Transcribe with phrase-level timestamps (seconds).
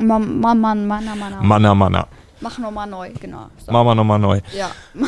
[0.00, 1.46] Mann, Mann, Mann, Mann, Mann.
[1.46, 2.08] Manna, Manna.
[2.40, 3.48] Mach nochmal neu, genau.
[3.64, 3.70] So.
[3.70, 4.40] Machen wir nochmal neu.
[4.56, 4.70] Ja.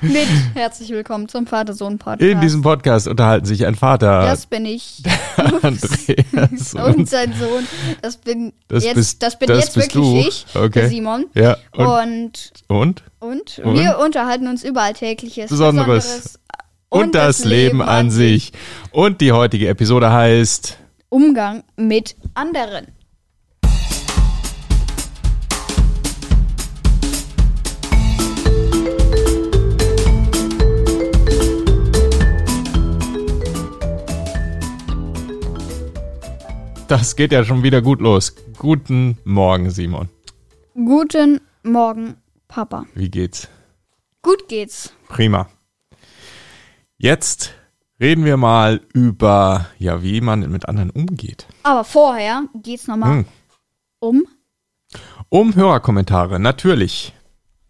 [0.00, 2.22] Mit herzlich willkommen zum Vater-Sohn-Podcast.
[2.22, 5.02] In diesem Podcast unterhalten sich ein Vater, Das bin ich.
[5.36, 7.66] Andreas und und sein Sohn.
[8.00, 10.16] Das bin Das jetzt, bist- das bin das jetzt wirklich du.
[10.16, 10.88] ich, Okay.
[10.88, 11.26] Simon.
[11.34, 13.02] ja, und, Und, und?
[13.20, 13.78] und, Und?
[13.78, 16.38] wir unterhalten uns über Alltägliches, Besonderes.
[16.88, 18.52] Und, das, Leben an sich.
[18.90, 20.78] Und die heutige Episode heißt
[21.10, 22.86] Umgang mit anderen.
[36.92, 38.34] Das geht ja schon wieder gut los.
[38.58, 40.10] Guten Morgen, Simon.
[40.74, 42.18] Guten Morgen,
[42.48, 42.84] Papa.
[42.92, 43.48] Wie geht's?
[44.20, 44.92] Gut geht's.
[45.08, 45.48] Prima.
[46.98, 47.54] Jetzt
[47.98, 51.46] reden wir mal über, ja, wie man mit anderen umgeht.
[51.62, 53.24] Aber vorher geht's nochmal Hm.
[53.98, 54.24] um
[55.30, 57.14] Um Hörerkommentare, natürlich.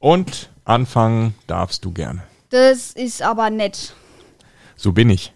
[0.01, 2.25] Und anfangen darfst du gerne.
[2.49, 3.95] Das ist aber nett.
[4.75, 5.33] So bin ich.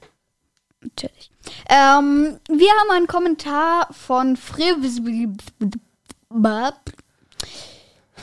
[0.81, 1.31] Natürlich.
[1.69, 5.01] Ähm, wir haben einen Kommentar von Frivis.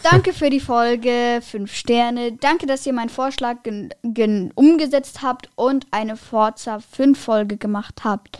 [0.03, 2.33] Danke für die Folge, fünf Sterne.
[2.33, 3.57] Danke, dass ihr meinen Vorschlag
[4.55, 8.39] umgesetzt habt und eine Forza 5 Folge gemacht habt.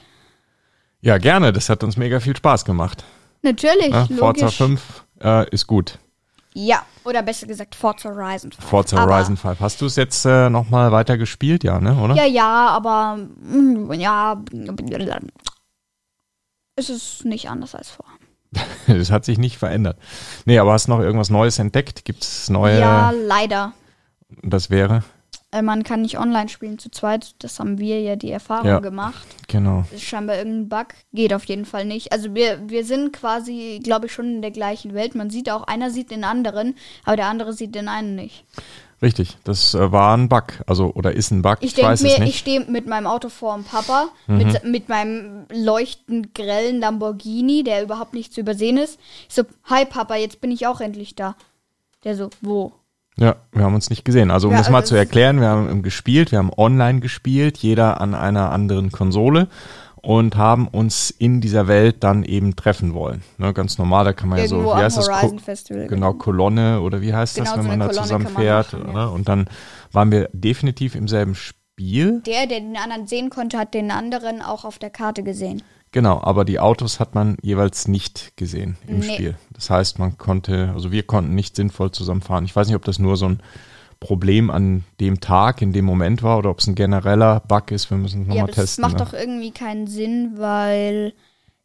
[1.01, 1.53] Ja, gerne.
[1.53, 3.03] Das hat uns mega viel Spaß gemacht.
[3.41, 4.07] Natürlich, Ja.
[4.07, 5.99] Forza 5 äh, ist gut.
[6.55, 8.69] Ja, oder besser gesagt Forza Horizon 5.
[8.69, 9.59] Forza Aber- Horizon 5.
[9.59, 11.63] Hast du es jetzt äh, nochmal weiter gespielt?
[11.63, 12.15] Ja, ne, oder?
[12.15, 14.41] Ja, ja, aber mm, ja,
[16.75, 18.17] es ist nicht anders als vorher.
[18.87, 19.97] Das hat sich nicht verändert.
[20.45, 22.05] Nee, aber hast du noch irgendwas Neues entdeckt?
[22.05, 22.79] Gibt es neue?
[22.79, 23.73] Ja, leider.
[24.41, 25.03] Das wäre?
[25.53, 27.35] Äh, Man kann nicht online spielen zu zweit.
[27.39, 28.79] Das haben wir ja die Erfahrung Ja.
[28.79, 29.25] gemacht.
[29.47, 29.83] Genau.
[29.91, 30.87] Das ist scheinbar irgendein Bug.
[31.13, 32.11] Geht auf jeden Fall nicht.
[32.11, 35.15] Also wir, wir sind quasi, glaube ich, schon in der gleichen Welt.
[35.15, 38.43] Man sieht auch, einer sieht den anderen, aber der andere sieht den einen nicht.
[39.01, 39.37] Richtig.
[39.43, 40.45] Das äh, war ein Bug.
[40.65, 41.57] Also, oder ist ein Bug.
[41.59, 42.19] Ich Ich, denke mir, ich.
[42.19, 42.31] Mhm.
[42.31, 48.13] stehe mit meinem Auto vor dem Papa, mit, mit meinem leuchtend grellen Lamborghini, der überhaupt
[48.13, 48.97] nicht zu übersehen ist.
[49.27, 51.35] Ich so, hi Papa, jetzt bin ich auch endlich da.
[52.05, 52.71] Der so, wo?
[53.17, 54.31] Ja, wir haben uns nicht gesehen.
[54.31, 57.57] Also, um Ja, das mal also zu erklären, wir haben gespielt, wir haben online gespielt,
[57.59, 59.47] jeder an einer anderen Konsole
[60.01, 63.21] und haben uns in dieser Welt dann eben treffen wollen.
[63.37, 65.09] Ne, ganz normal, da kann man ja Irgendwo so, wie heißt das?
[65.09, 65.87] Horizon Ko- Festival.
[65.87, 68.41] Genau, Kolonne oder wie heißt das, Genau, wenn so man da Kolonne zusammen kann man
[68.43, 68.73] fährt.
[68.73, 69.09] machen, ne?
[69.09, 69.45] Und dann
[69.91, 72.21] waren wir definitiv im selben Spiel.
[72.25, 75.61] Der, der den anderen sehen konnte, hat den anderen auch auf der Karte gesehen.
[75.93, 79.13] Genau, aber die Autos hat man jeweils nicht gesehen im Nee.
[79.13, 79.37] Spiel.
[79.53, 82.45] Das heißt, man konnte, also wir konnten nicht sinnvoll zusammenfahren.
[82.45, 83.39] Ich weiß nicht, ob das nur so ein
[83.99, 87.89] Problem an dem Tag, in dem Moment war, oder ob es ein genereller Bug ist.
[87.89, 88.81] Wir müssen es Ja, nochmal das testen.
[88.81, 89.05] macht ne?
[89.05, 91.13] doch irgendwie keinen Sinn, weil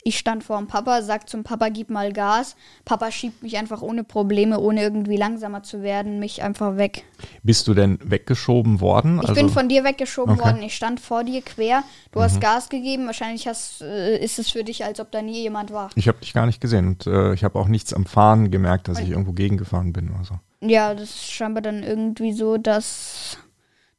[0.08, 2.56] ich stand vor dem Papa, sag zum Papa, gib mal Gas.
[2.86, 7.04] Papa schiebt mich einfach ohne Probleme, ohne irgendwie langsamer zu werden, mich einfach weg.
[7.42, 9.20] Bist du denn weggeschoben worden?
[9.22, 10.40] Ich also, bin von dir weggeschoben Okay.
[10.40, 10.46] Mhm.
[10.46, 10.62] worden.
[10.62, 11.84] Ich stand vor dir quer.
[12.12, 13.06] Du hast Gas gegeben.
[13.06, 15.90] Wahrscheinlich hast, äh, ist es für dich, als ob da nie jemand war.
[15.94, 18.88] ich habe dich gar nicht gesehen und äh, ich habe auch nichts am Fahren gemerkt,
[18.88, 20.38] dass ich irgendwo gegengefahren bin oder so.
[20.60, 23.36] Ja, das ist scheinbar dann irgendwie so, dass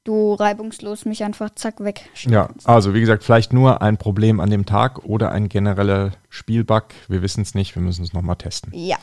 [0.09, 2.09] du reibungslos mich einfach zack weg.
[2.15, 6.85] Ja, also wie gesagt, vielleicht nur ein Problem an dem Tag oder ein genereller Spielbug.
[7.07, 8.71] Wir wissen es nicht, wir müssen es nochmal testen.
[8.73, 8.97] Ja.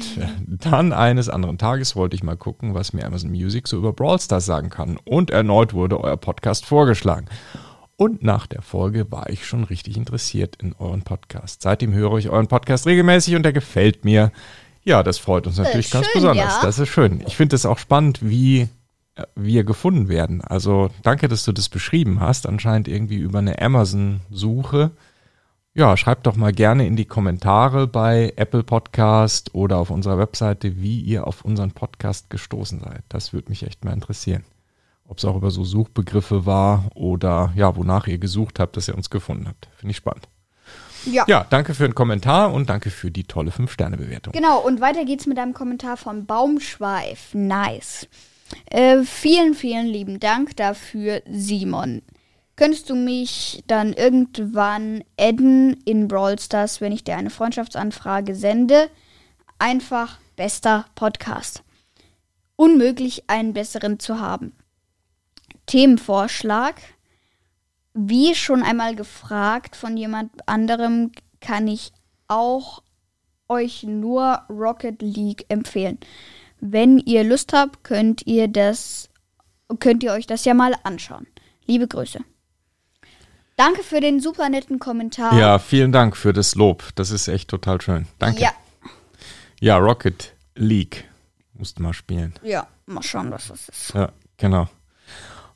[0.45, 4.19] Dann eines anderen Tages wollte ich mal gucken, was mir Amazon Music so über Brawl
[4.19, 4.97] Stars sagen kann.
[5.05, 7.27] Und erneut wurde euer Podcast vorgeschlagen.
[7.97, 11.63] Und nach der Folge war ich schon richtig interessiert in euren Podcast.
[11.63, 14.31] Seitdem höre ich euren Podcast regelmäßig und der gefällt mir.
[14.83, 16.57] Ja, das freut uns natürlich ganz schön, besonders.
[16.57, 16.61] ja.
[16.61, 17.23] Das ist schön.
[17.25, 18.69] Ich finde es auch spannend, wie
[19.15, 20.41] äh, wir gefunden werden.
[20.41, 22.47] Also danke, dass du das beschrieben hast.
[22.47, 24.91] Anscheinend irgendwie über eine Amazon-Suche.
[25.73, 30.77] Ja, schreibt doch mal gerne in die Kommentare bei Apple Podcast oder auf unserer Webseite,
[30.77, 33.03] wie ihr auf unseren Podcast gestoßen seid.
[33.09, 34.43] Das würde mich echt mal interessieren.
[35.07, 38.95] Ob es auch über so Suchbegriffe war oder ja, wonach ihr gesucht habt, dass ihr
[38.95, 39.69] uns gefunden habt.
[39.77, 40.27] Finde ich spannend.
[41.05, 41.23] Ja.
[41.27, 44.33] Ja, danke für den Kommentar und danke für die tolle 5-Sterne-Bewertung.
[44.33, 47.33] Genau, und weiter geht's mit einem Kommentar von Baumschweif.
[47.33, 48.07] Nice.
[48.65, 52.01] Äh, vielen, vielen lieben Dank dafür, Simon.
[52.57, 58.89] Könntest du mich dann irgendwann adden in Brawl Stars, wenn ich dir eine Freundschaftsanfrage sende?
[59.59, 61.63] Einfach bester Podcast.
[62.57, 64.53] unmöglich, einen besseren zu haben.
[65.65, 66.75] Themenvorschlag.
[67.93, 71.11] Wie schon einmal gefragt von jemand anderem,
[71.41, 71.91] kann ich
[72.27, 72.83] auch
[73.49, 75.97] euch nur Rocket League empfehlen.
[76.59, 79.09] Wenn ihr Lust habt, könnt ihr das,
[79.79, 81.27] könnt ihr euch das ja mal anschauen.
[81.65, 82.19] Liebe Grüße.
[83.55, 85.37] Danke für den super netten Kommentar.
[85.37, 86.83] Ja, vielen Dank für das Lob.
[86.95, 88.07] Das ist echt total schön.
[88.19, 88.41] Danke.
[88.41, 88.51] Ja,
[89.59, 91.05] Ja, Rocket League.
[91.53, 92.35] Musst mal spielen.
[92.43, 93.93] ja, mal schauen, was das ist.
[93.95, 94.67] Ja, genau.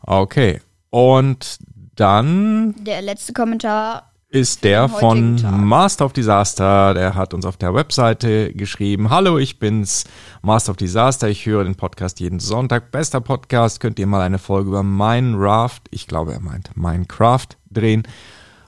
[0.01, 0.61] Okay.
[0.89, 1.59] Und
[1.95, 4.11] dann Der letzte Kommentar.
[4.29, 5.51] ist der von Tag.
[5.59, 6.93] Master of Disaster.
[6.93, 9.09] Der hat uns auf der Webseite geschrieben.
[9.09, 10.05] Hallo, ich bin's,
[10.41, 11.29] Master of Disaster.
[11.29, 12.91] Ich höre den Podcast jeden Sonntag.
[12.91, 13.79] Bester Podcast.
[13.79, 18.03] Könnt ihr mal eine Folge über Minecraft, ich glaube, er meint Minecraft, drehen,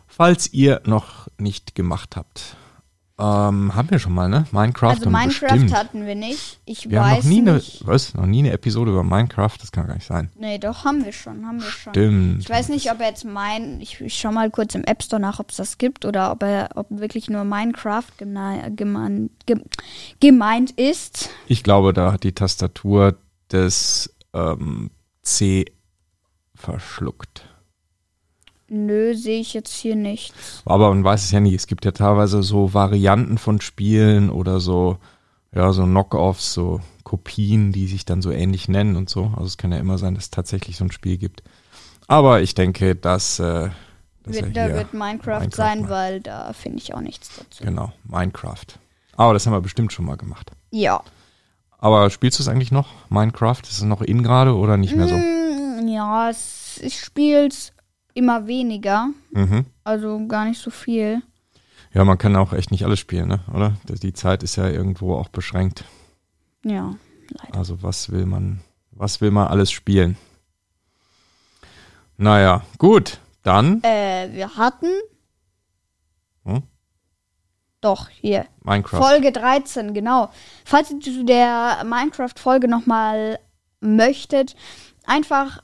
[0.07, 2.55] falls ihr noch nicht gemacht habt.
[3.19, 4.45] Ähm, haben wir schon mal, ne?
[4.51, 5.73] Minecraft Also Minecraft bestimmt.
[5.75, 6.59] hatten wir nicht.
[6.65, 7.85] Ich wir haben weiß noch nie eine, nicht.
[7.85, 8.15] was?
[8.15, 9.55] Noch nie eine Episode über Minecraft?
[9.61, 10.31] Das kann gar nicht sein.
[10.35, 11.93] Nee, doch, haben wir schon, haben wir schon.
[11.93, 12.39] Stimmt.
[12.39, 15.21] Ich weiß nicht, ob er jetzt mein, ich, ich schau mal kurz im App Store
[15.21, 19.61] nach, ob es das gibt oder ob er, ob wirklich nur Minecraft geme gemein, gem
[20.19, 21.29] gemeint ist.
[21.47, 23.15] Ich glaube, da hat die Tastatur
[23.49, 24.89] das ähm,
[25.21, 25.65] C
[26.55, 27.47] verschluckt.
[28.73, 30.33] Nö, sehe ich jetzt hier nicht.
[30.65, 31.53] Aber man weiß es ja nie.
[31.53, 34.97] Es gibt ja teilweise so Varianten von Spielen oder so,
[35.53, 39.25] ja, so Knockoffs, so Kopien, die sich dann so ähnlich nennen und so.
[39.35, 41.43] Also es kann ja immer sein, dass es tatsächlich so ein Spiel gibt.
[42.07, 43.69] Aber ich denke, dass, äh,
[44.23, 45.91] dass Wird, da wird Minecraft, Minecraft sein, meint.
[45.91, 47.63] weil da finde ich auch nichts dazu.
[47.63, 48.65] Genau, Minecraft.
[49.15, 50.51] Aber das haben wir bestimmt schon mal gemacht.
[50.71, 51.03] Ja.
[51.77, 53.61] Aber spielst du es eigentlich noch, Minecraft?
[53.61, 55.15] Ist es noch in gerade oder nicht mehr so?
[55.15, 56.31] Mm, ja,
[56.81, 57.71] ich spiele es
[58.13, 59.09] immer weniger.
[59.31, 59.65] Mhm.
[59.83, 61.21] Also gar nicht so viel.
[61.93, 63.39] Ja, man kann auch echt nicht alles spielen, ne?
[63.53, 63.77] oder?
[63.87, 65.83] Die Zeit ist ja irgendwo auch beschränkt.
[66.65, 66.95] Ja,
[67.29, 67.57] leider.
[67.57, 68.61] Also was will man,
[68.91, 70.17] was will man alles spielen?
[72.17, 74.89] Naja, gut, dann Äh, wir hatten.
[76.45, 76.63] Hm?
[77.81, 78.45] Doch, hier.
[78.63, 78.99] Minecraft.
[78.99, 80.29] Folge 13, genau.
[80.63, 83.39] Falls ihr zu der Minecraft-Folge nochmal
[83.81, 84.55] möchtet,
[85.05, 85.61] einfach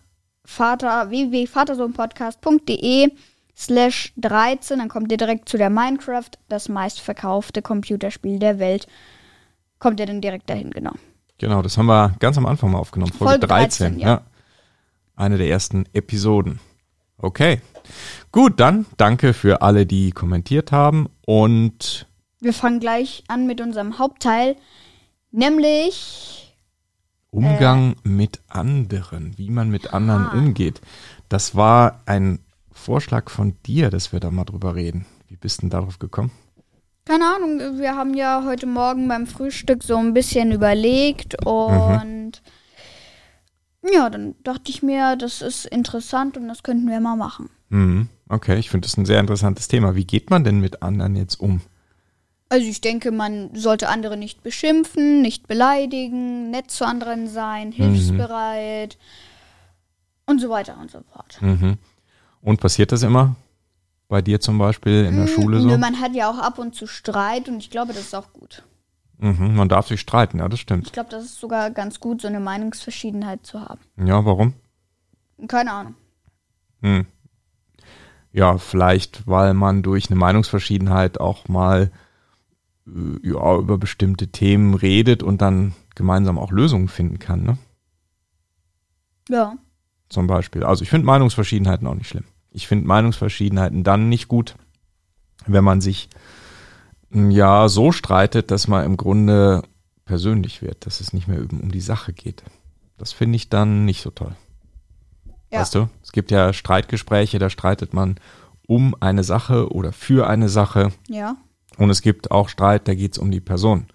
[0.50, 3.12] Vater, www.vatersohnpodcast.de
[3.56, 8.88] slash 13, dann kommt ihr direkt zu der Minecraft, das meistverkaufte Computerspiel der Welt.
[9.78, 10.94] Kommt ihr dann direkt dahin, genau.
[11.38, 13.14] Genau, das haben wir ganz am Anfang mal aufgenommen.
[13.14, 14.08] Folge, Folge 13, 13, ja.
[14.08, 14.24] ja.
[15.16, 16.60] Eine der ersten Episoden.
[17.20, 17.62] Okay.
[18.32, 22.08] Gut, dann danke für alle, die kommentiert haben und
[22.40, 24.56] Wir fangen gleich an mit unserem Hauptteil,
[25.32, 26.49] nämlich
[27.32, 30.34] Umgang mit anderen, wie man mit anderen Ah.
[30.34, 30.82] umgeht.
[31.30, 32.40] Das war ein
[32.72, 35.06] Vorschlag von dir, dass wir da mal drüber reden.
[35.28, 36.32] Wie bist denn darauf gekommen?
[37.06, 42.42] Keine Ahnung, wir haben ja heute Morgen beim Frühstück so ein bisschen überlegt und
[43.92, 47.50] ja, dann dachte ich mir, das ist interessant und das könnten wir mal machen.
[47.70, 48.10] Mhm.
[48.28, 49.96] Okay, ich finde das ein sehr interessantes Thema.
[49.96, 51.62] Wie geht man denn mit anderen jetzt um?
[52.50, 58.98] Also ich denke, man sollte andere nicht beschimpfen, nicht beleidigen, nett zu anderen sein, hilfsbereit
[60.26, 61.40] und so weiter und so fort.
[61.42, 61.78] Mhm.
[62.42, 63.36] Und passiert das immer?
[64.08, 65.68] Bei dir zum Beispiel in der Schule so?
[65.68, 68.34] Nö, man hat ja auch ab und zu Streit und ich glaube, das ist auch
[68.34, 68.64] gut.
[69.20, 70.88] Mhm, man darf sich streiten, ja, das stimmt.
[70.88, 73.82] Ich glaube, das ist sogar ganz gut, so eine Meinungsverschiedenheit zu haben.
[74.04, 74.54] Ja, warum?
[75.48, 75.96] Keine Ahnung.
[76.82, 77.06] Hm.
[78.32, 81.92] Ja, vielleicht, weil man durch eine Meinungsverschiedenheit auch mal
[83.24, 87.58] ja, über bestimmte Themen redet und dann gemeinsam auch Lösungen finden kann, ne?
[89.30, 89.56] Ja.
[90.10, 90.64] Zum Beispiel.
[90.64, 92.24] Also ich finde Meinungsverschiedenheiten auch nicht schlimm.
[92.52, 94.56] Ich finde Meinungsverschiedenheiten dann nicht gut,
[95.46, 96.10] wenn man sich
[97.12, 99.62] mm, ja so streitet, dass man im Grunde
[100.06, 102.44] persönlich wird, dass es nicht mehr um, um die Sache geht.
[102.98, 104.36] Das finde ich dann nicht so toll.
[105.52, 105.62] Ja.
[105.62, 108.16] Weißt du, es gibt ja Streitgespräche, da streitet man
[108.68, 110.92] um eine Sache oder für eine Sache.
[111.08, 111.38] Ja.
[111.78, 113.88] Und es gibt auch Streit, da geht es um die Person.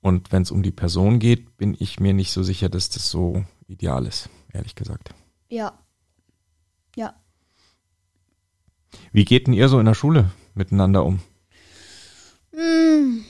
[0.00, 3.10] Und wenn es um die Person geht, bin ich mir nicht so sicher, dass das
[3.10, 5.10] so ideal ist, ehrlich gesagt.
[5.48, 5.78] Ja.
[6.96, 7.14] Ja.
[9.12, 11.20] Wie geht denn ihr so in der Schule miteinander um?
[12.52, 13.24] Hm.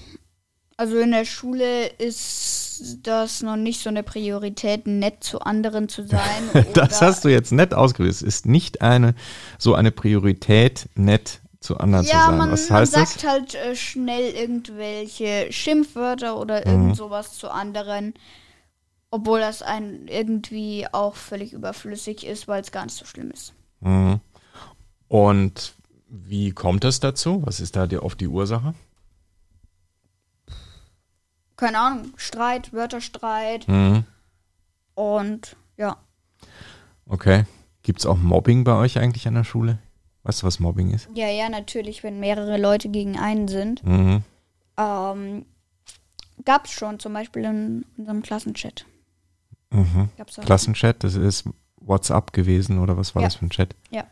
[0.77, 6.07] Also in der Schule ist das noch nicht so eine Priorität, nett zu anderen zu
[6.07, 6.23] sein.
[6.75, 8.15] Das hast du jetzt nett ausgedrückt.
[8.15, 9.15] Es ist nicht eine
[9.59, 12.39] so eine Priorität, nett zu anderen zu ja, sein.
[12.39, 13.25] man, Was man heißt sagt das?
[13.31, 16.67] halt äh, schnell irgendwelche Schimpfwörter oder Mhm.
[16.73, 18.15] irgend sowas zu anderen,
[19.11, 23.55] obwohl das ein irgendwie auch völlig überflüssig ist, weil es gar nicht so schlimm ist.
[23.81, 24.21] Mhm.
[25.09, 25.75] Und
[26.09, 27.43] wie kommt es dazu?
[27.45, 28.75] Was ist da die, oft die Ursache?
[31.57, 34.05] Keine Ahnung, Streit, Wörterstreit, Mhm.
[34.95, 35.97] Und ja.
[37.07, 37.45] Okay.
[37.83, 39.79] Gibt es auch Mobbing bei euch eigentlich an der Schule?
[40.29, 41.09] Weißt du, was Mobbing ist?
[41.15, 43.83] Ja, ja, natürlich, wenn mehrere Leute gegen einen sind.
[43.83, 44.23] Mhm.
[44.77, 45.47] Ähm,
[46.45, 48.85] Gab es schon, zum Beispiel in unserem Klassenchat.
[49.71, 50.11] Mhm.
[50.45, 51.49] Klassenchat, das ist
[51.81, 53.29] WhatsApp gewesen oder was war Ja.
[53.29, 53.75] das für ein Chat?
[53.91, 54.05] Ja.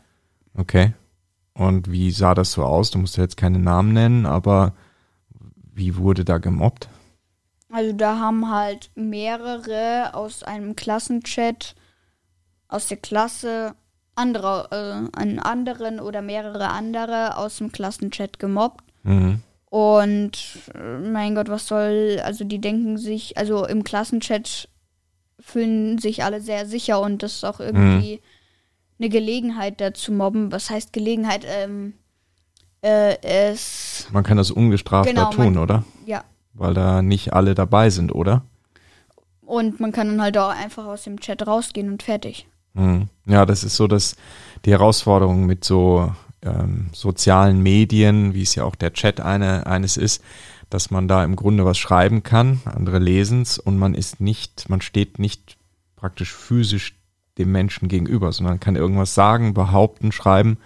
[0.55, 0.93] Okay.
[1.53, 2.89] Und wie sah das so aus?
[2.89, 4.73] Du musst ja jetzt keine Namen nennen, aber
[5.75, 6.89] wie wurde da gemobbt?
[7.71, 11.75] Also da haben halt mehrere aus einem Klassenchat
[12.69, 13.75] aus der Klasse
[14.17, 14.67] andere,
[15.13, 18.83] äh, einen anderen oder mehrere andere aus dem Klassenchat gemobbt.
[19.03, 19.41] Mhm.
[19.69, 20.31] Und
[20.73, 24.69] äh, mein Gott, was soll, also die denken sich, also im Klassenchat
[25.39, 28.21] fühlen sich alle sehr sicher und das ist auch irgendwie
[28.99, 30.51] eine Gelegenheit dazu mobben.
[30.51, 31.45] Was heißt Gelegenheit?
[31.47, 31.93] Ähm,
[32.81, 35.83] äh, es, Man kann das ungestraft Genau, da tun, man- oder?
[36.05, 36.23] ja.
[36.53, 38.41] Weil da nicht alle dabei sind, oder?
[39.45, 42.47] Und man kann dann halt auch einfach aus dem Chat rausgehen und fertig.
[42.77, 43.09] Mhm.
[43.25, 44.15] Ja, das ist so dass
[44.65, 49.97] die Herausforderung mit so ähm, sozialen Medien, wie es ja auch der Chat eine, eines
[49.97, 50.23] ist,
[50.69, 54.81] dass man da im Grunde was schreiben kann, andere lesen's und man ist nicht, man
[54.81, 55.57] steht nicht
[55.95, 56.95] praktisch physisch
[57.37, 60.57] dem Menschen gegenüber, sondern kann irgendwas sagen, behaupten, schreiben,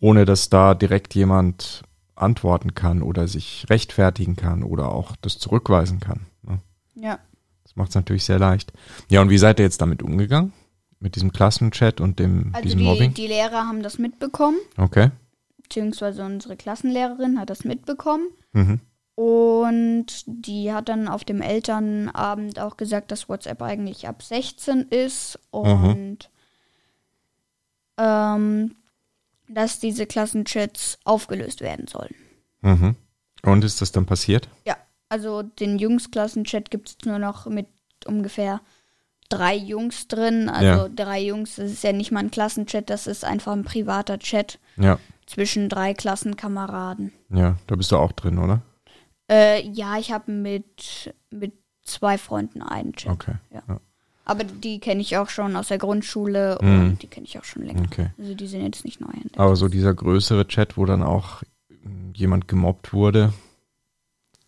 [0.00, 1.82] ohne dass da direkt jemand
[2.14, 6.26] antworten kann oder sich rechtfertigen kann oder auch das zurückweisen kann.
[6.42, 6.58] Ne?
[6.94, 7.18] Ja.
[7.64, 8.72] Das macht es natürlich sehr leicht.
[9.08, 10.52] Ja, und wie seid ihr jetzt damit umgegangen?
[11.02, 13.14] Mit diesem Klassenchat und dem, Also diesem die, Mobbing?
[13.14, 15.10] die Lehrer haben das mitbekommen, Okay.
[15.62, 18.28] beziehungsweise unsere Klassenlehrerin hat das mitbekommen.
[18.52, 18.80] Mhm.
[19.14, 25.38] Und die hat dann auf dem Elternabend auch gesagt, dass WhatsApp eigentlich ab 16 ist
[25.50, 26.30] und
[27.98, 28.74] ähm,
[29.48, 32.14] dass diese Klassenchats aufgelöst werden sollen.
[32.62, 32.96] Mhm.
[33.42, 34.48] Und ist das dann passiert?
[34.66, 34.76] Ja,
[35.08, 37.66] also den Jungs-Klassenchat gibt es nur noch mit
[38.06, 38.60] ungefähr
[39.32, 40.48] drei Jungs drin.
[40.48, 40.88] Also Ja.
[40.88, 44.58] drei Jungs, das ist ja nicht mal ein Klassenchat, das ist einfach ein privater Chat
[44.76, 44.98] Ja.
[45.26, 47.12] zwischen drei Klassenkameraden.
[47.30, 48.62] Ja, da bist du auch drin, oder?
[49.30, 53.12] Äh, ja, ich habe mit, mit zwei Freunden einen Chat.
[53.12, 53.34] Okay.
[53.52, 53.62] Ja.
[53.68, 53.80] Ja.
[54.24, 56.80] Aber die kenne ich auch schon aus der Grundschule Mhm.
[56.80, 57.82] und die kenne ich auch schon länger.
[57.86, 58.10] Okay.
[58.18, 59.08] Also die sind jetzt nicht neu.
[59.12, 59.38] entdeckt.
[59.38, 63.32] Aber so dieser größere Chat, wo dann auch mm, jemand gemobbt wurde.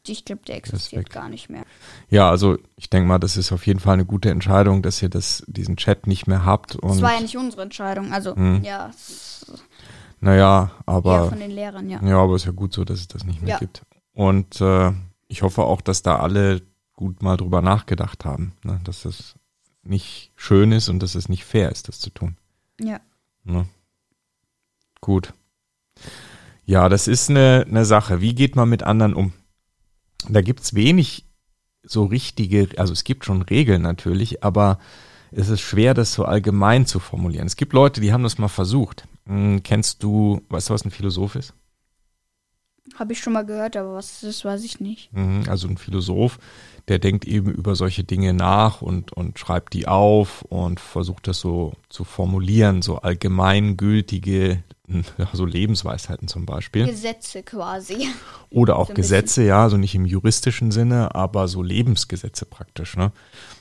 [0.06, 1.64] Ich glaube, der existiert gar nicht mehr.
[2.10, 5.08] Ja, also ich denke mal, das ist auf jeden Fall eine gute Entscheidung, dass ihr
[5.08, 6.76] das, diesen Chat nicht mehr habt.
[6.76, 8.12] Und Das war ja nicht unsere Entscheidung.
[8.12, 8.62] Also, Mhm.
[8.62, 9.64] ja, es ist
[10.20, 12.02] naja, aber von den Lehrern, ja.
[12.02, 13.58] Ja, aber ist ja gut so, dass es das nicht mehr Ja.
[13.58, 13.82] gibt.
[14.12, 14.92] Und äh,
[15.28, 16.62] ich hoffe auch, dass da alle
[16.94, 18.80] gut mal drüber nachgedacht haben, ne?
[18.84, 19.34] dass das
[19.82, 22.36] nicht schön ist und dass es nicht fair ist, das zu tun.
[22.80, 23.00] Ja.
[23.42, 23.66] Ne?
[25.00, 25.34] Gut.
[26.64, 28.20] Ja, das ist eine, eine Sache.
[28.22, 29.32] Wie geht man mit anderen um?
[30.28, 31.26] Da gibt's wenig
[31.82, 34.78] so richtige, also es gibt schon Regeln natürlich, aber
[35.30, 37.46] es ist schwer, das so allgemein zu formulieren.
[37.46, 39.06] Es gibt Leute, die haben das mal versucht.
[39.26, 41.54] Hm, kennst du, weißt du, was ein Philosoph ist?
[42.96, 45.12] Habe ich schon mal gehört, aber was das ist, weiß ich nicht.
[45.12, 46.38] Mhm, Also ein Philosoph,
[46.86, 51.40] der denkt eben über solche Dinge nach und, und schreibt die auf und versucht das
[51.40, 54.62] so zu formulieren, so allgemeingültige,
[55.18, 56.86] ja, so Lebensweisheiten zum Beispiel.
[56.86, 58.08] Gesetze quasi.
[58.50, 59.18] Oder auch so bisschen.
[59.18, 62.96] Gesetze, ja, so nicht im juristischen Sinne, aber so Lebensgesetze praktisch.
[62.96, 63.12] Ne?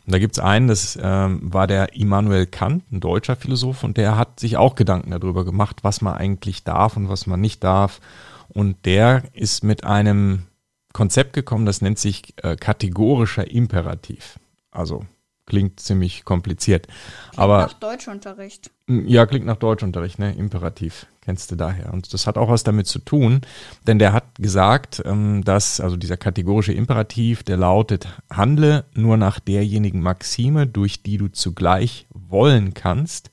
[0.06, 4.18] Und da gibt's einen, das ähm, war der Immanuel Kant, ein deutscher Philosoph, und der
[4.18, 8.02] hat sich auch Gedanken darüber gemacht, was man eigentlich darf und was man nicht darf.
[8.50, 10.44] Und der ist mit einem
[10.92, 14.40] Konzept gekommen, das nennt sich äh, kategorischer Imperativ.
[14.72, 15.06] Also
[15.54, 16.88] klingt ziemlich kompliziert.
[17.36, 18.72] Aber Nach Deutschunterricht.
[18.88, 20.34] ja, klingt nach Deutschunterricht, ne?
[20.34, 21.06] Imperativ.
[21.22, 21.94] Kennst du daher.
[21.94, 23.42] Und das hat auch was damit zu tun,
[23.86, 29.40] denn der hat gesagt, ähm, dass, also dieser kategorische Imperativ, der lautet, handle nur nach
[29.40, 33.30] derjenigen Maxime, durch die du zugleich wollen kannst,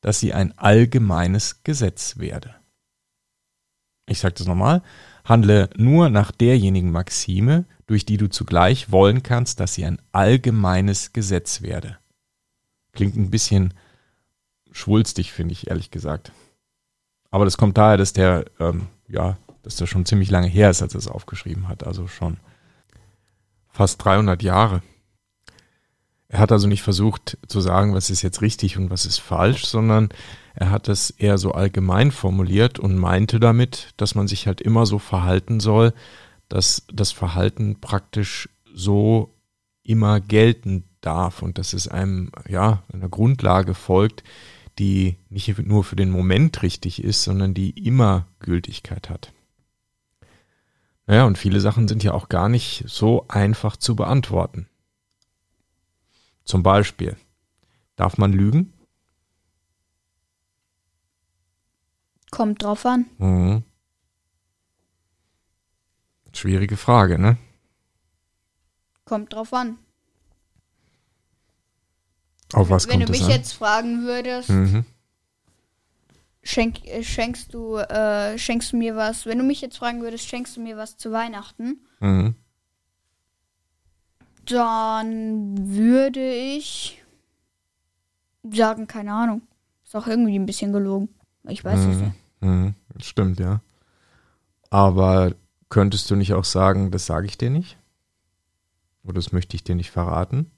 [0.00, 2.54] dass sie ein allgemeines Gesetz werde.
[4.08, 4.82] Ich sage das nochmal.
[5.24, 11.12] Handle nur nach derjenigen Maxime, durch die du zugleich wollen kannst, dass sie ein allgemeines
[11.12, 11.98] Gesetz werde.
[12.92, 13.74] Klingt ein bisschen
[14.72, 16.32] schwulstig, finde ich, ehrlich gesagt.
[17.30, 20.82] Aber das kommt daher, dass der, ähm, ja, dass das schon ziemlich lange her ist,
[20.82, 21.86] als er es aufgeschrieben hat.
[21.86, 22.38] Also schon
[23.70, 24.82] fast 300 Jahre.
[26.28, 29.64] Er hat also nicht versucht zu sagen, was ist jetzt richtig und was ist falsch,
[29.64, 30.10] sondern
[30.54, 34.84] er hat es eher so allgemein formuliert und meinte damit, dass man sich halt immer
[34.84, 35.94] so verhalten soll,
[36.48, 39.34] dass das Verhalten praktisch so
[39.82, 44.22] immer gelten darf und dass es einem, ja, einer Grundlage folgt,
[44.78, 49.32] die nicht nur für den Moment richtig ist, sondern die immer Gültigkeit hat.
[51.06, 54.68] Naja, und viele Sachen sind ja auch gar nicht so einfach zu beantworten.
[56.48, 57.14] Zum Beispiel,
[57.96, 58.72] Darf man lügen?
[62.30, 63.06] Kommt drauf an.
[63.18, 63.64] Mhm.
[66.32, 67.36] Schwierige Frage, ne?
[69.04, 69.78] Kommt drauf an.
[72.52, 73.30] Auf was Wenn kommt du mich an?
[73.30, 74.84] jetzt fragen würdest, Mhm.
[76.44, 79.26] schenk, äh, schenkst du äh, schenkst du mir was?
[79.26, 81.84] Wenn du mich jetzt fragen würdest, schenkst du mir was zu Weihnachten?
[82.00, 82.36] Mhm.
[84.50, 87.02] Dann würde ich
[88.50, 89.42] sagen, keine Ahnung.
[89.84, 91.08] Ist auch irgendwie ein bisschen gelogen.
[91.48, 92.12] Ich weiß es nicht.
[92.40, 92.74] Mhm.
[93.00, 93.60] Stimmt, ja.
[94.70, 95.34] Aber
[95.68, 97.78] könntest du nicht auch sagen, das sage ich dir nicht?
[99.04, 100.50] Oder das möchte ich dir nicht verraten?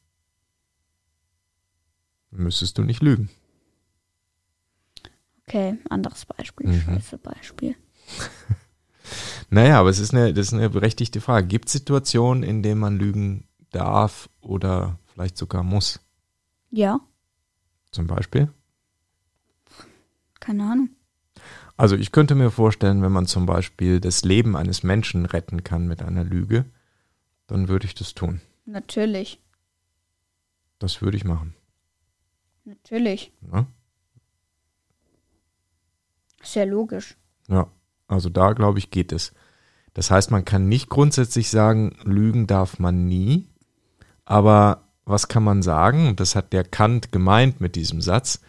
[2.31, 3.29] Müsstest du nicht lügen.
[5.47, 6.69] Okay, anderes Beispiel.
[6.69, 6.81] Mhm.
[6.81, 7.77] Scheiße Beispiel.
[9.53, 11.49] Naja, aber es ist eine, das ist eine berechtigte Frage.
[11.49, 16.01] Gibt es Situationen, in denen man lügen darf oder vielleicht sogar muss?
[16.71, 17.01] Ja,
[17.91, 18.49] Zum Beispiel?
[20.39, 20.91] keine Ahnung.
[21.77, 25.87] Also ich könnte mir vorstellen, wenn man zum Beispiel das Leben eines Menschen retten kann
[25.87, 26.65] mit einer Lüge,
[27.47, 28.41] dann würde ich das tun.
[28.65, 29.41] Natürlich.
[30.79, 31.55] Das würde ich machen.
[32.65, 33.33] Natürlich.
[33.53, 33.67] Ja?
[36.55, 37.17] Ja logisch.
[37.49, 37.69] Ja,
[38.07, 39.33] also da glaube ich geht es.
[39.93, 43.49] Das heißt, man kann nicht grundsätzlich sagen, lügen darf man nie,
[44.25, 46.09] aber was kann man sagen?
[46.09, 48.41] Und das hat der Kant gemeint mit diesem Satz,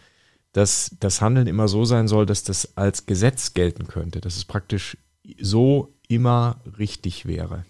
[0.52, 4.44] dass das Handeln immer so sein soll, dass das als Gesetz gelten könnte, dass es
[4.44, 4.96] praktisch
[5.40, 7.64] so immer richtig wäre.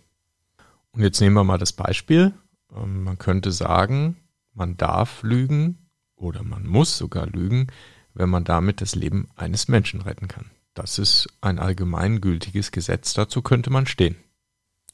[0.91, 2.35] Und jetzt nehmen wir mal das Beispiel.
[2.75, 4.17] Ähm, Man könnte sagen,
[4.53, 5.79] man darf lügen
[6.17, 7.69] oder man muss sogar lügen,
[8.15, 10.51] wenn man damit das Leben eines Menschen retten kann.
[10.75, 14.17] Das ist ein allgemeingültiges Gesetz, dazu könnte man stehen.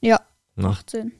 [0.00, 0.20] Ja,
[0.56, 0.68] Na?
[0.68, 1.12] macht Sinn.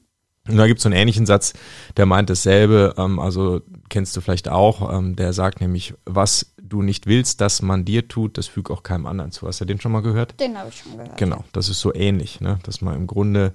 [0.49, 1.53] Und da gibt es so einen ähnlichen Satz,
[1.97, 6.83] der meint dasselbe, ähm, also kennst du vielleicht auch, ähm, der sagt nämlich, was du
[6.83, 9.47] nicht willst, dass man dir tut, das füg auch keinem anderen zu.
[9.47, 10.39] Hast du den schon mal gehört?
[10.41, 11.17] Den habe ich schon gehört.
[11.17, 12.59] Genau, das ist so ähnlich, ne?
[12.65, 13.53] dass man im Grunde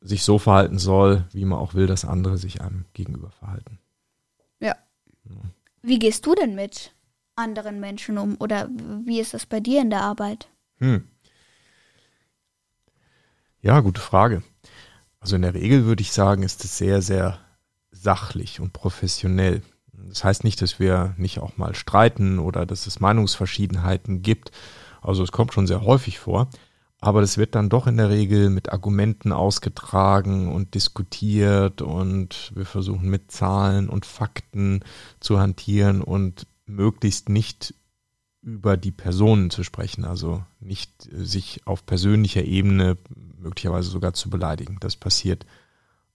[0.00, 3.78] sich so verhalten soll, wie man auch will, dass andere sich einem gegenüber verhalten.
[5.86, 6.92] Wie gehst du denn mit
[7.36, 8.36] anderen Menschen um?
[8.40, 8.68] Oder
[9.04, 10.48] wie ist das bei dir in der Arbeit?
[10.78, 11.06] Hm.
[13.62, 14.42] Ja, gute Frage.
[15.26, 17.40] Also in der Regel würde ich sagen, ist es sehr, sehr
[17.90, 19.60] sachlich und professionell.
[19.92, 24.52] Das heißt nicht, dass wir nicht auch mal streiten oder dass es Meinungsverschiedenheiten gibt.
[25.02, 26.48] Also es kommt schon sehr häufig vor.
[27.00, 32.64] Aber das wird dann doch in der Regel mit Argumenten ausgetragen und diskutiert und wir
[32.64, 34.84] versuchen mit Zahlen und Fakten
[35.18, 37.74] zu hantieren und möglichst nicht
[38.46, 42.96] über die Personen zu sprechen, also nicht äh, sich auf persönlicher Ebene
[43.38, 44.78] möglicherweise sogar zu beleidigen.
[44.80, 45.44] Das passiert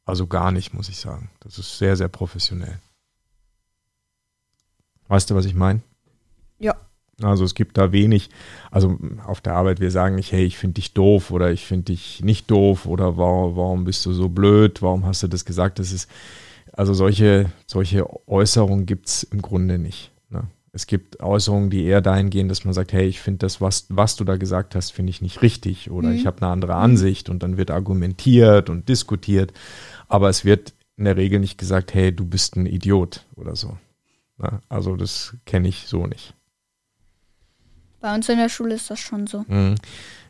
[0.05, 1.29] also gar nicht, muss ich sagen.
[1.41, 2.79] Das ist sehr, sehr professionell.
[5.09, 5.81] Weißt du, was ich meine?
[6.57, 6.77] Ja.
[7.21, 8.29] Also es gibt da wenig,
[8.71, 11.91] also auf der Arbeit, wir sagen nicht, hey, ich finde dich doof oder ich finde
[11.91, 15.79] dich nicht doof oder warum, warum bist du so blöd, warum hast du das gesagt?
[15.79, 16.09] Das ist,
[16.71, 20.11] also solche, solche Äußerungen gibt es im Grunde nicht.
[20.73, 23.87] Es gibt Äußerungen, die eher dahin gehen, dass man sagt, hey, ich finde das, was,
[23.89, 26.15] was du da gesagt hast, finde ich nicht richtig oder Mhm.
[26.15, 29.51] ich habe eine andere Ansicht und dann wird argumentiert und diskutiert,
[30.07, 33.77] aber es wird in der Regel nicht gesagt, hey, du bist ein Idiot oder so.
[34.37, 34.61] Ne?
[34.69, 36.35] Also das kenne ich so nicht.
[37.99, 39.43] Bei uns in der Schule ist das schon so.
[39.47, 39.75] Mhm.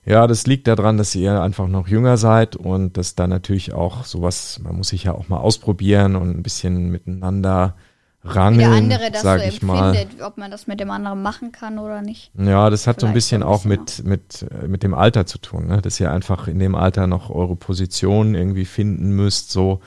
[0.06, 4.04] Ja, das liegt daran, dass ihr einfach noch jünger seid und dass da natürlich auch
[4.06, 7.91] sowas, man muss sich ja auch mal ausprobieren und ein bisschen miteinander Wie
[8.24, 9.96] rangeln, der andere das so sag ich mal.
[10.26, 12.32] ob man das mit dem anderen machen kann oder nicht.
[12.38, 14.84] Ja, das hat so ein Vielleicht bisschen so ein auch bisschen mit, mit, äh, mit
[14.84, 15.82] dem Alter zu tun, ne?
[15.82, 19.82] dass ihr einfach in dem Alter noch eure Position irgendwie finden müsst, so.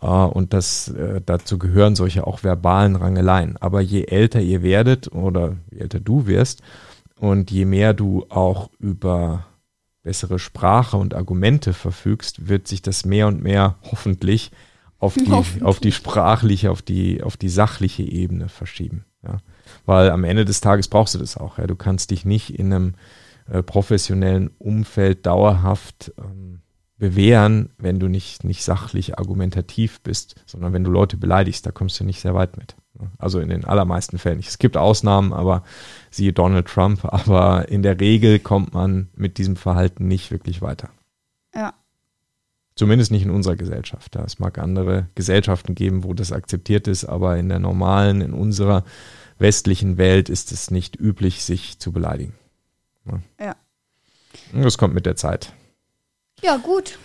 [0.00, 3.56] äh, Und das, äh, dazu gehören solche auch verbalen Rangeleien.
[3.58, 6.62] Aber je älter ihr werdet oder je älter du wirst
[7.18, 9.46] und je mehr du auch über
[10.02, 14.50] bessere Sprache und Argumente verfügst, wird sich das mehr und mehr hoffentlich
[15.02, 19.04] auf die, auf die sprachliche, auf die, auf die sachliche Ebene verschieben.
[19.24, 19.38] Ja.
[19.84, 21.58] Weil am Ende des Tages brauchst du das auch.
[21.58, 21.66] Ja.
[21.66, 22.94] Du kannst dich nicht in einem
[23.50, 26.60] äh, professionellen Umfeld dauerhaft ähm,
[26.98, 31.98] bewähren, wenn du nicht, nicht sachlich argumentativ bist, sondern wenn du Leute beleidigst, da kommst
[31.98, 32.76] du nicht sehr weit mit.
[33.18, 34.50] Also in den allermeisten Fällen nicht.
[34.50, 35.64] Es gibt Ausnahmen, aber
[36.12, 40.90] siehe Donald Trump, aber in der Regel kommt man mit diesem Verhalten nicht wirklich weiter.
[41.56, 41.74] Ja.
[42.74, 44.16] Zumindest nicht in unserer Gesellschaft.
[44.16, 48.84] Es mag andere Gesellschaften geben, wo das akzeptiert ist, aber in der normalen, in unserer
[49.38, 52.34] westlichen Welt ist es nicht üblich, sich zu beleidigen.
[53.38, 53.56] Ja.
[54.52, 55.52] Das kommt mit der Zeit.
[56.42, 56.98] Ja, gut.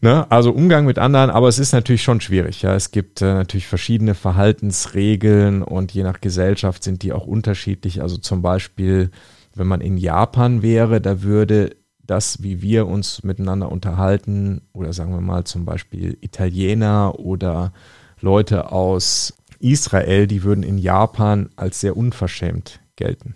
[0.00, 0.30] Ne?
[0.30, 2.62] Also Umgang mit anderen, aber es ist natürlich schon schwierig.
[2.62, 8.02] Ja, es gibt äh, natürlich verschiedene Verhaltensregeln und je nach Gesellschaft sind die auch unterschiedlich.
[8.02, 9.10] Also zum Beispiel,
[9.54, 15.12] wenn man in Japan wäre, da würde das, wie wir uns miteinander unterhalten, oder sagen
[15.12, 17.72] wir mal zum Beispiel Italiener oder
[18.20, 23.34] Leute aus Israel, die würden in Japan als sehr unverschämt gelten.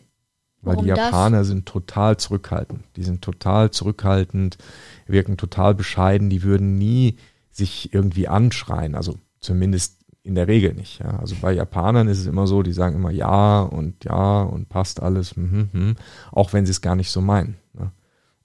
[0.61, 0.99] Weil Warum die das?
[0.99, 2.85] Japaner sind total zurückhaltend.
[2.97, 4.59] Die sind total zurückhaltend,
[5.07, 7.17] wirken total bescheiden, die würden nie
[7.51, 8.95] sich irgendwie anschreien.
[8.95, 10.99] Also zumindest in der Regel nicht.
[10.99, 11.19] Ja.
[11.19, 15.01] Also bei Japanern ist es immer so, die sagen immer ja und ja und passt
[15.01, 15.97] alles, mhm, mhm,
[16.33, 17.57] auch wenn sie es gar nicht so meinen.
[17.73, 17.91] Ne.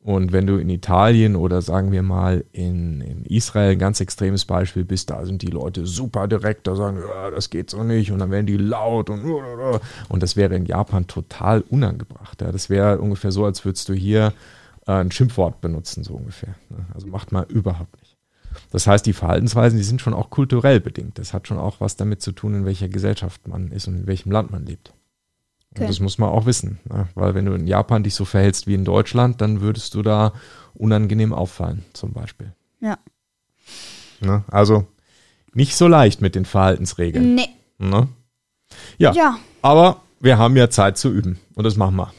[0.03, 4.43] Und wenn du in Italien oder sagen wir mal in, in Israel ein ganz extremes
[4.43, 8.11] Beispiel bist, da sind die Leute super direkt, da sagen, ja, das geht so nicht
[8.11, 12.41] und dann werden die laut und und das wäre in Japan total unangebracht.
[12.41, 12.51] Ja.
[12.51, 14.33] Das wäre ungefähr so, als würdest du hier
[14.87, 16.55] äh, ein Schimpfwort benutzen, so ungefähr.
[16.69, 16.85] ne.
[16.93, 18.17] Also macht man überhaupt nicht.
[18.71, 21.17] Das heißt, die Verhaltensweisen, die sind schon auch kulturell bedingt.
[21.17, 24.07] Das hat schon auch was damit zu tun, in welcher Gesellschaft man ist und in
[24.07, 24.93] welchem Land man lebt.
[25.73, 25.81] Okay.
[25.81, 26.79] Und das muss man auch wissen.
[26.85, 27.07] Ne?
[27.15, 30.33] Weil wenn du in Japan dich so verhältst wie in Deutschland, dann würdest du da
[30.75, 32.53] unangenehm auffallen, zum Beispiel.
[32.79, 32.97] Ja.
[34.21, 34.43] Ne?
[34.51, 34.85] Also
[35.53, 37.35] nicht so leicht mit den Verhaltensregeln.
[37.35, 37.49] Nee.
[37.79, 38.07] Ne?
[38.97, 41.39] Ja, Ja, aber wir haben ja Zeit zu üben.
[41.55, 42.13] Und das machen wir.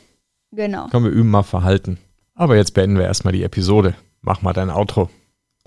[0.52, 0.88] genau.
[0.90, 1.98] Komm, wir üben mal Verhalten.
[2.34, 3.94] Aber jetzt beenden wir erstmal die Episode.
[4.20, 5.10] Mach mal dein Outro.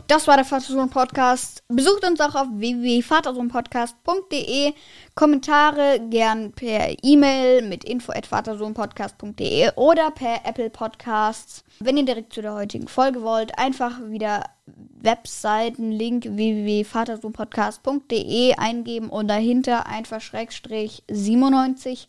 [0.08, 1.64] Das war der Vatersohn-Podcast.
[1.68, 4.74] Besucht uns auch auf www.vatersohnpodcast.de.
[5.16, 11.66] Kommentare gern per E-Mail mit info.vatersohnpodcast.de oder per Apple Podcasts.
[11.80, 19.88] Wenn ihr direkt zu der heutigen Folge wollt, einfach wieder Webseitenlink www.vatersohnpodcast.de eingeben und dahinter
[19.88, 22.08] einfach Schrägstrich 97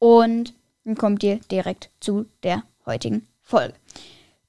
[0.00, 0.54] und
[0.84, 3.74] dann kommt ihr direkt zu der heutigen Folge.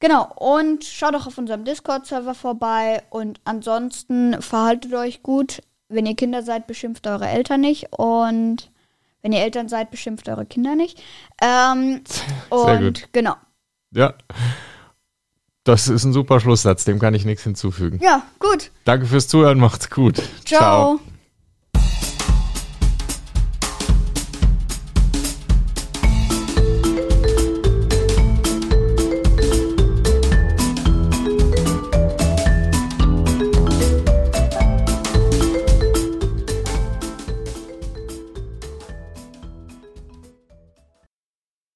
[0.04, 3.04] Genau, und schaut auch auf unserem Discord-Server vorbei.
[3.10, 5.62] Und ansonsten verhaltet euch gut.
[5.88, 7.88] Wenn ihr Kinder seid, beschimpft eure Eltern nicht.
[7.92, 8.70] Und
[9.22, 11.02] wenn ihr Eltern seid, beschimpft eure Kinder nicht.
[11.42, 12.02] Ähm,
[12.52, 13.08] Sehr und gut.
[13.14, 13.36] genau.
[13.92, 14.14] Ja.
[15.64, 18.02] Das ist ein super Schlusssatz, dem kann ich nichts hinzufügen.
[18.04, 18.72] Ja, gut.
[18.84, 20.22] Danke fürs Zuhören, macht's gut.
[20.44, 21.00] Ciao.